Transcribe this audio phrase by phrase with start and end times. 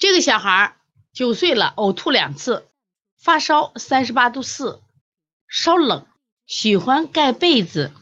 [0.00, 0.76] 这个小孩
[1.12, 2.66] 九岁了，呕吐两次，
[3.22, 4.80] 发烧三十八度四，
[5.46, 6.06] 稍冷，
[6.46, 7.92] 喜欢盖被子。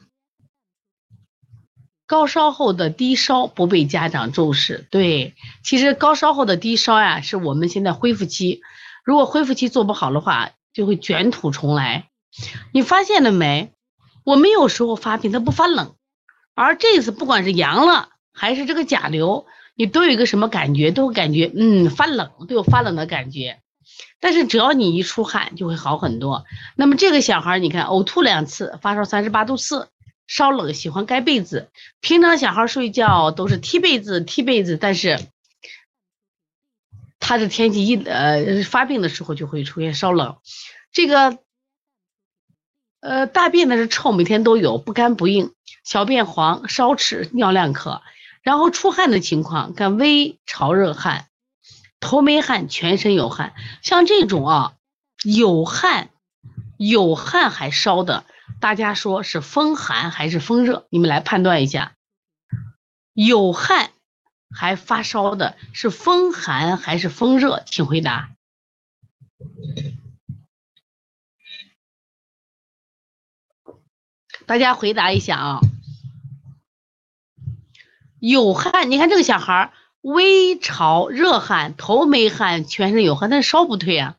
[2.07, 5.35] 高烧后的低烧不被家长重视，对，
[5.65, 8.61] 其实高烧后的低烧呀，是我们现在恢复期，
[9.03, 12.09] 如果恢复期做不好的话，就会卷土重来。
[12.73, 13.73] 你发现了没？
[14.23, 15.97] 我们有时候发病它不发冷，
[16.55, 19.47] 而这次不管是阳了还是这个甲流，
[19.79, 20.91] 你都有一个什么感觉？
[20.91, 23.61] 都感觉嗯发冷，都有发冷的感觉。
[24.19, 26.45] 但是只要你一出汗，就会好很多。
[26.75, 29.89] 那么这个小孩，你看呕吐两次，发烧三十八度四。
[30.27, 31.71] 稍冷，喜欢盖被子。
[32.01, 34.77] 平常小孩睡觉都是踢被子，踢被子。
[34.77, 35.21] 但是
[37.21, 40.39] 他的天气一呃发病的时候就会出现稍冷。
[40.91, 41.39] 这个
[42.99, 45.53] 呃大便呢是臭，每天都有，不干不硬，
[45.85, 48.03] 小便黄，少赤，尿量可。
[48.49, 51.29] 然后出汗的情况，看微潮热汗，
[52.01, 53.55] 头没汗，全身有汗。
[53.83, 54.75] 像这种啊
[55.23, 56.09] 有汗
[56.79, 58.25] 有汗还烧的。
[58.59, 60.87] 大家说是风寒还是风热？
[60.89, 61.93] 你们来判断一下。
[63.13, 63.91] 有汗
[64.51, 67.63] 还发烧的是风寒还是风热？
[67.67, 68.31] 请回答。
[74.47, 75.61] 大家回答一下啊。
[78.21, 84.17] 有汗，你看这个小孩微潮热汗，头没汗，全身有汗，但是烧不退啊。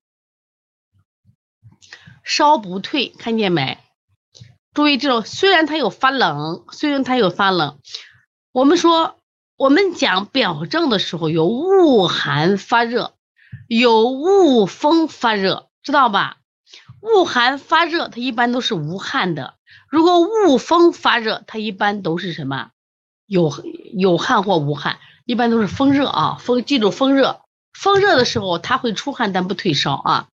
[2.23, 3.79] 烧不退，看见没？
[4.73, 7.79] 注意这种，虽然它有发冷，虽然它有发冷，
[8.51, 9.15] 我们说
[9.57, 13.13] 我们讲表证的时候有恶寒发热，
[13.67, 16.37] 有恶风发热，知道吧？
[17.01, 19.55] 恶寒发热它一般都是无汗的，
[19.89, 22.69] 如果恶风发热，它一般都是什么？
[23.29, 23.53] 有
[23.93, 26.37] 有汗或无汗，一般都是风热啊。
[26.41, 27.39] 风记住风热，
[27.71, 30.27] 风热的时候它会出汗但不退烧啊。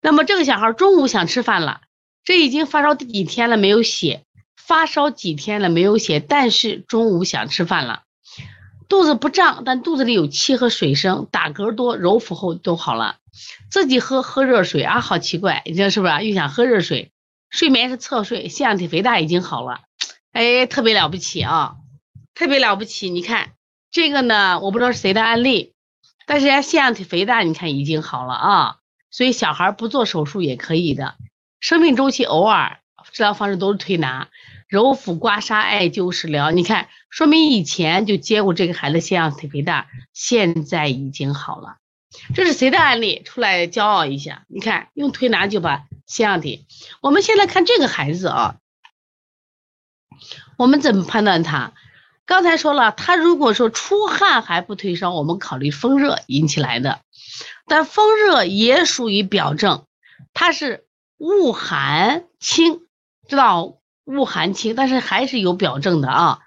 [0.00, 1.82] 那么这个小孩中午想吃饭了。
[2.24, 3.56] 这已经发烧第几天了？
[3.56, 4.24] 没有血，
[4.56, 5.68] 发烧几天了？
[5.68, 8.02] 没有血，但是中午想吃饭了，
[8.88, 13.18] 肚子不胀，但肚子里有气和水声，打嗝多，揉腹后都好了。
[13.70, 16.24] 自己喝喝热水啊，好奇怪，你说是不是？
[16.24, 17.12] 又想喝热水，
[17.48, 19.82] 睡眠是侧睡，腺样体肥大已经好了，
[20.32, 21.76] 哎，特别了不起啊，
[22.36, 23.10] 特别了不起。
[23.10, 23.54] 你看
[23.90, 25.74] 这个呢，我不知道是谁的案例，
[26.26, 28.76] 但是人家腺样体肥大，你看已经好了啊，
[29.10, 31.16] 所以小孩不做手术也可以的。
[31.58, 32.78] 生命周期偶尔
[33.10, 34.28] 治疗方式都是推拿、
[34.68, 36.50] 揉腹、刮痧、艾灸、食疗。
[36.50, 41.78] 你看，说明以前就接过这个孩子腺样体肥大，现在已经好了。
[42.34, 43.22] 这是谁的案例？
[43.24, 44.44] 出来骄傲一下！
[44.48, 46.66] 你看，用推拿就把腺样体。
[47.00, 48.56] 我们现在看这个孩子啊，
[50.56, 51.72] 我们怎么判断他？
[52.26, 57.00] 刚才说了，他如果说出汗还不退烧，我们考虑风热引起来的。
[57.66, 59.86] 但风热也属于表证，
[60.34, 60.82] 它是。
[61.18, 62.82] 恶寒轻，
[63.26, 66.40] 知道恶寒轻，但是还是有表证的啊。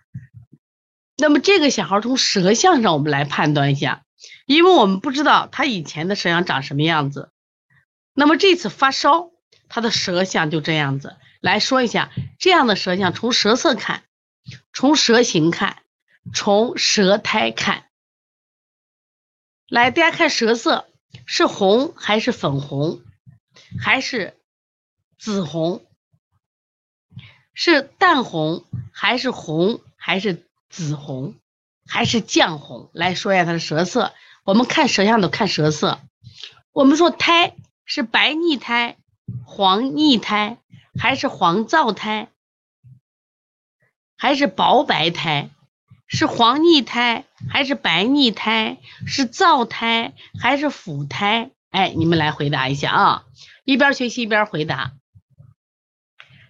[1.17, 4.03] 那么这个小孩从舌象上我们来判断一下，
[4.45, 7.31] 因为我们不知道他以前的舌象长什么样子。
[8.13, 9.31] 那么这次发烧，
[9.69, 11.15] 他的舌象就这样子。
[11.41, 14.03] 来说一下这样的舌象，从舌色看，
[14.73, 15.81] 从舌形看，
[16.33, 17.85] 从舌苔看。
[19.67, 20.87] 来，大家看舌色
[21.25, 23.01] 是红还是粉红，
[23.79, 24.35] 还是？
[25.17, 25.85] 紫红
[27.53, 31.35] 是淡红还是红还是紫红
[31.85, 32.89] 还是绛红？
[32.93, 34.13] 来说一下它的舌色。
[34.45, 35.99] 我们看舌象都看舌色。
[36.71, 38.97] 我们说苔是白腻苔、
[39.43, 40.57] 黄腻苔
[40.97, 42.29] 还是黄燥苔，
[44.19, 45.49] 还是薄白苔？
[46.07, 48.77] 是黄腻苔还是白腻苔？
[49.07, 51.51] 是燥苔还是腐苔？
[51.69, 53.25] 哎，你们来回答一下啊！
[53.63, 54.91] 一边学习一边回答。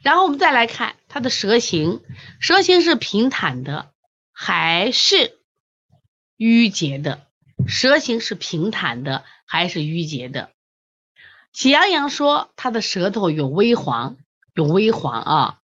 [0.01, 2.01] 然后我们再来看它的舌形，
[2.39, 3.91] 舌形是平坦的
[4.31, 5.37] 还是
[6.37, 7.27] 淤结的？
[7.67, 10.49] 舌形是平坦的还是淤结的？
[11.51, 14.15] 喜羊羊说他的舌头有微黄，
[14.55, 15.58] 有微黄啊。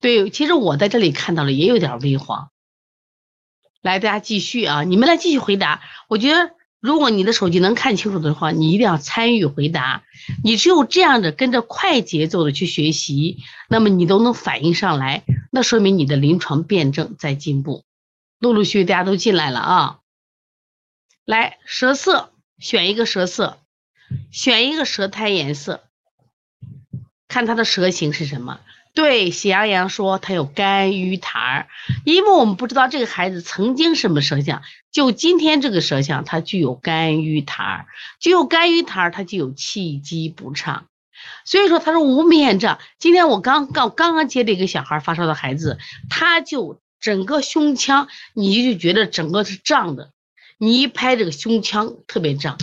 [0.00, 2.50] 对，其实我在这里看到了也有点微黄。
[3.82, 5.82] 来，大家继续啊，你们来继续回答。
[6.08, 6.54] 我觉得。
[6.84, 10.04] 如果你的手机能看清楚的话，你一定要参与回答。
[10.42, 13.38] 你只有这样的跟着快节奏的去学习，
[13.70, 17.84] 那么你都能反应上来，那说明你的临床辩证在进步。
[18.38, 20.00] 陆陆续续大家都进来了啊！
[21.24, 23.56] 来，舌色选一个舌色，
[24.30, 25.84] 选一个舌苔颜色，
[27.28, 28.60] 看它的舌形是什么？
[28.94, 31.68] 对，喜羊羊说他有肝郁痰儿，
[32.04, 34.62] 因为我们不知道这个孩子曾经什么舌象，
[34.92, 37.86] 就今天这个舌象，他具有肝郁痰儿，
[38.20, 40.86] 具有肝郁痰儿，他就有气机不畅。
[41.44, 42.78] 所以说他说无免症。
[43.00, 50.12] 今天我刚刚刚刚接的一个小孩发烧的孩子，他就整个胸腔，你就觉得整个是胀的，
[50.56, 52.58] 你一拍这个胸腔特别胀。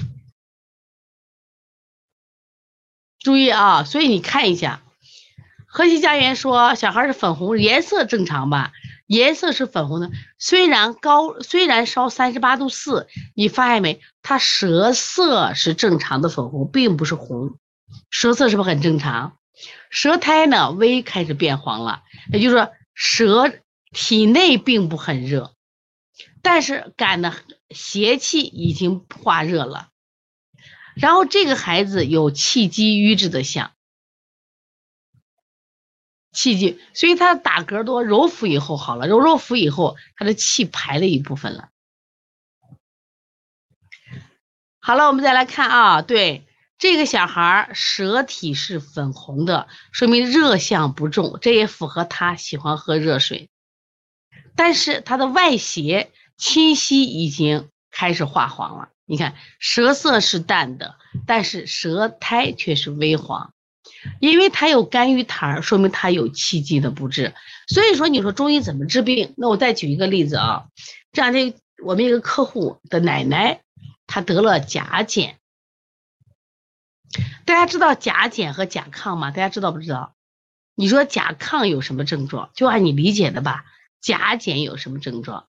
[3.20, 4.82] 注意啊，所以你看一下。
[5.74, 8.74] 河西家园说，小孩是粉红，颜色正常吧？
[9.08, 14.02] 颜色是粉红的，虽然高，虽然烧三十八度四，你发现没？
[14.22, 17.56] 他舌色是正常的粉红，并不是红，
[18.10, 19.38] 舌色是不是很正常？
[19.90, 22.04] 舌苔呢，微开始变黄了，
[22.34, 23.54] 也就是说，舌
[23.94, 25.54] 体内并不很热，
[26.42, 27.34] 但是感的
[27.70, 29.88] 邪气已经化热了，
[30.96, 33.72] 然后这个孩子有气机瘀滞的象。
[36.32, 41.70] 气机，所以他打嗝多，揉腹以后好了，揉揉腹以后，他的气排了一部分了。
[44.80, 46.48] 好了，我们再来看啊，对
[46.78, 53.50] 这个小孩舌体是粉红的，说明热象不重，这也符合他喜欢喝热水。
[54.56, 60.96] 但是他的外邪侵袭已经开始化黄了，你看舌色是淡的，
[61.28, 63.54] 但是舌苔却是微黄。
[64.20, 67.34] 因为他有肝郁痰，说明他有气机的不治。
[67.68, 69.34] 所以说，你说中医怎么治病？
[69.38, 70.68] 那我再举一个例子啊，
[71.12, 71.54] 这两天
[71.84, 73.62] 我们一个客户的奶奶，
[74.08, 75.38] 她得了甲减。
[77.46, 79.32] 大家知道甲减和甲亢吗？
[79.32, 80.16] 大家知道不知道？
[80.76, 82.50] 你说甲亢有什么症状？
[82.56, 83.66] 就按你理解的吧。
[84.00, 85.48] 甲减有什么症状？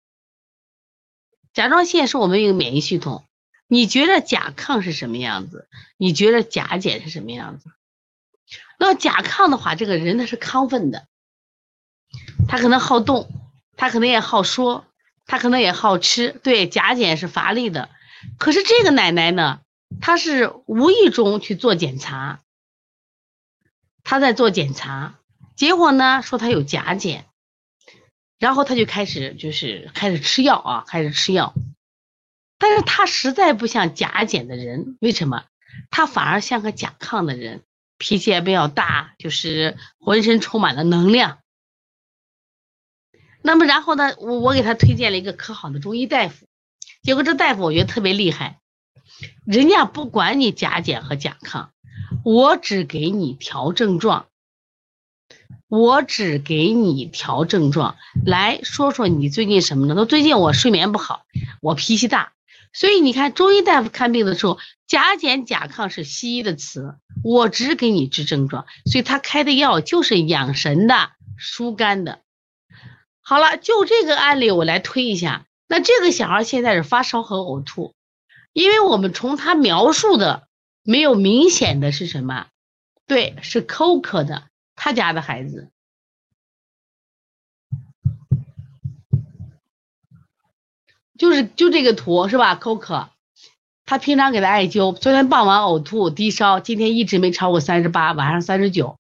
[1.55, 3.25] 甲状腺是我们一个免疫系统。
[3.66, 5.69] 你觉得甲亢是什么样子？
[5.96, 7.70] 你觉得甲减是什么样子？
[8.84, 11.06] 那甲亢的话，这个人他是亢奋的，
[12.49, 13.31] 他可能好动，
[13.76, 14.87] 他可能也好说，
[15.25, 16.32] 他可能也好吃。
[16.43, 17.88] 对，甲减是乏力的。
[18.40, 19.61] 可是这个奶奶呢，
[20.00, 22.40] 她是无意中去做检查，
[24.02, 25.14] 她在做检查，
[25.55, 27.26] 结果呢说她有甲减，
[28.40, 31.55] 然后她就开始就是开始吃药啊，开始吃药。
[32.58, 35.44] 但是她实在不像甲减的人，为什么？
[35.88, 37.62] 她反而像个甲亢的人。
[38.02, 41.38] 脾气也比较大，就是浑身充满了能量。
[43.43, 46.46] 那么然后呢，我我给他推荐了一个可好的中医大夫，
[47.04, 48.58] 结果这大夫我觉得特别厉害，
[49.46, 51.69] 人家不管你甲减和甲亢，
[52.25, 54.26] 我只给你调症状，
[55.69, 57.94] 我只给你调症状，
[58.26, 59.94] 来说说你最近什么呢？
[59.94, 61.25] 说最近我睡眠不好，
[61.60, 62.32] 我脾气大。
[62.72, 72.20] 所以你看，中医大夫看病的时候，甲减甲亢是西医的词，我只给你治症状，所以他开的药就是养神的、疏肝的。
[73.20, 75.46] 好了，就这个案例我来推一下。
[75.69, 77.94] 那这个小孩现在是发烧和呕吐，
[78.52, 80.48] 因为我们从他描述的
[80.82, 82.46] 没有明显的是什么？
[83.06, 85.70] 对，是口渴的，他家的孩子。
[91.22, 93.06] 就是就这个图是吧？Coco，
[93.86, 98.98] 他平常给他艾灸，昨天傍晚呕吐低烧，今天一直没超过三十八，晚上三十九，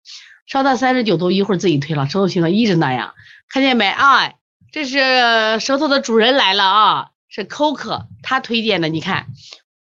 [0.46, 3.14] 烧到三十九度，一会儿自己退了，舌头形状一直那样，
[3.48, 4.34] 看见没啊？
[4.74, 9.28] 这是舌头的主人来了啊，是 Coco，他推荐的，你看，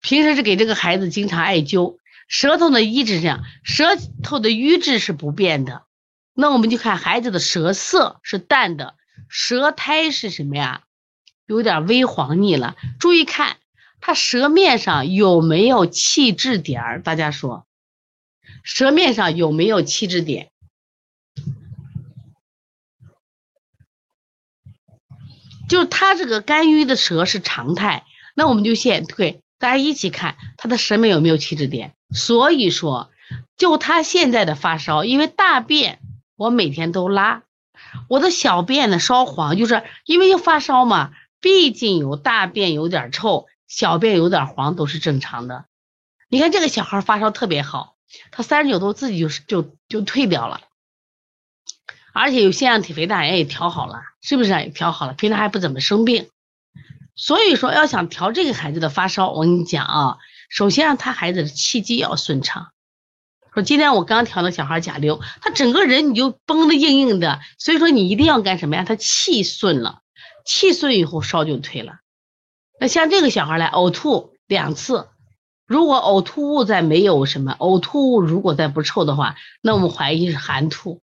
[0.03, 1.97] 平时是给这个孩子经常艾灸，
[2.29, 5.85] 舌头呢一直这样，舌头的瘀滞是不变的，
[6.35, 8.97] 那我们就看孩子的舌色是淡的，
[9.31, 10.83] 舌苔是什么呀？
[11.49, 13.57] 有点微黄腻了，注意看
[14.01, 17.03] 他舌面上有没有气滞点儿？
[17.03, 17.67] 大家说，
[18.63, 20.51] 舌面上有没有气滞点？
[25.71, 31.95] 就他这个肝郁的舌是常态，那我们就先对大家一起看他的舌面有没有气滞点。
[32.15, 33.11] 所以说，
[33.57, 35.99] 就他现在的发烧，因为大便
[36.37, 37.43] 我每天都拉，
[38.09, 41.13] 我的小便呢稍黄，就是因为要发烧嘛。
[41.41, 45.67] 毕竟有大便有点臭，小便有点黄都是正常的。
[46.29, 47.97] 你看这个小孩发烧特别好，
[48.31, 50.61] 他三十九度自己就就就退掉了，
[52.13, 55.15] 而且有腺样体肥大也调好了，是不是也调好了？
[55.15, 56.29] 平常还不怎么生病。
[57.15, 60.19] 所以说要想调这个孩子的发烧，我跟你讲啊，
[60.49, 62.73] 首先让他孩子的气机要顺畅。
[63.55, 68.85] 说今天我刚调的小孩甲流，他整个人你就绷得硬硬的，所以说你一定要干什么呀？
[68.85, 70.03] 他气顺了。
[70.49, 72.01] 气顺以后烧就退了，
[72.81, 75.09] 那像这个小孩来呕吐两次，
[75.67, 81.03] 如果呕吐物再没有什么，呕吐物如果再不臭的话，那我们怀疑是寒吐。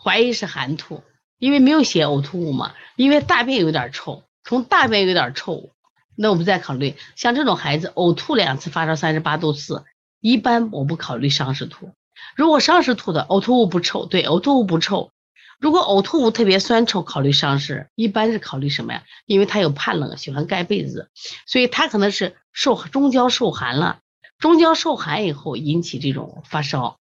[0.00, 1.02] 怀疑是寒吐，
[1.36, 5.70] 因为没有写呕吐物嘛，因为大便有点臭，从大便有点臭，
[6.14, 9.84] 那我们再考虑，像这种孩子呕吐两次，发烧三十八度四，
[10.20, 11.90] 一般我不考虑伤食吐。
[12.36, 15.10] 如果伤食吐的呕吐物不臭，对，呕吐物不臭。
[15.58, 19.02] 如果呕吐物特别酸臭，考虑伤食，一般是考虑什么呀？
[19.26, 21.10] 因为他有怕冷，喜欢盖被子，
[21.46, 23.98] 所以他可能是受中焦受寒了，
[24.38, 26.98] 中焦受寒以后引起这种发烧。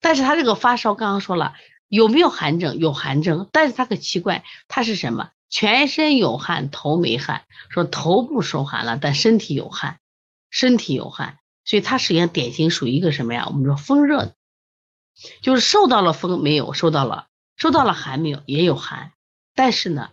[0.00, 1.54] 但是他这个发烧，刚刚说了
[1.88, 2.78] 有没有寒症？
[2.78, 5.30] 有寒症，但是他可奇怪，他是什么？
[5.50, 7.44] 全身有汗，头没汗。
[7.68, 9.98] 说头部受寒了，但身体有汗，
[10.50, 13.46] 身体有汗，所以他实际上典型属于一个什么呀？
[13.48, 14.32] 我们说风热，
[15.42, 16.72] 就是受到了风没有？
[16.72, 17.26] 受到了。
[17.58, 18.40] 受到了寒没有？
[18.46, 19.12] 也有寒，
[19.54, 20.10] 但是呢，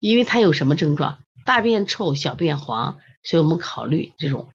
[0.00, 1.18] 因为他有什么症状？
[1.46, 4.48] 大便臭，小便黄，所以我们考虑这种，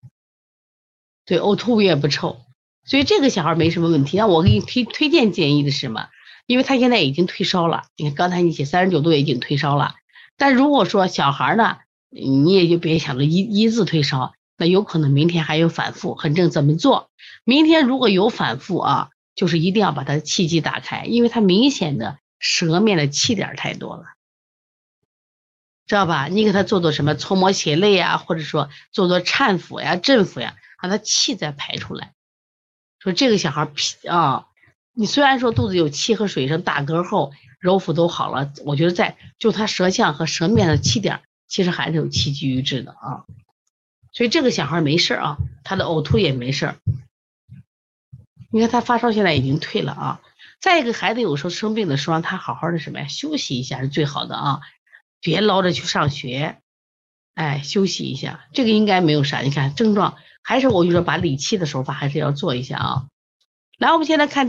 [1.25, 2.41] 对，呕吐物也不臭，
[2.83, 4.17] 所以这个小孩没什么问题。
[4.17, 6.09] 那我给你推推荐建议的是什么？
[6.45, 9.95] 因为他现在已经退烧了，你看刚才你写三十九度已经退烧了，
[10.35, 11.77] 但如果说小孩呢，
[12.09, 16.49] 你也就别想着一一字退烧，那有可能明天还有反复，很正。
[16.49, 17.09] 怎么做？
[17.45, 19.09] 明天如果有反复啊？
[19.39, 24.03] 就是一定要把他气机打开，因为他明显的舌面的气点太多了，
[25.87, 26.27] 知道吧？
[26.27, 32.11] 你给他做做什么搓摩血泪呀，或者说做做颤腹呀、振腹呀，让他气再排出来。
[32.99, 34.47] 说这个小孩脾啊，
[34.91, 37.31] 你虽然说肚子有气和水声，打嗝后
[37.61, 43.23] 揉腹都好了，我觉得在就他舌象和舌面的气点，其实还是有气机瘀滞的啊。
[44.11, 46.75] 所以这个小孩没事啊，他的呕吐也没事。
[48.51, 50.21] 你看他发烧现在已经退了啊，
[50.59, 54.61] 再一个孩子有时候生病的时候让他好好的什么呀休息一下是最好的啊，
[55.19, 56.57] 别捞着去上学，
[57.35, 59.41] 哎休息一下，这个应该没有啥。
[59.41, 63.05] 你看症状还是我就说把理气的手法还是要做一下啊。
[63.77, 64.47] 来，我们现在看。